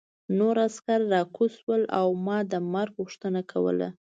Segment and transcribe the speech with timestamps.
[0.37, 3.89] نور عسکر راکوز شول او ما د مرګ غوښتنه کوله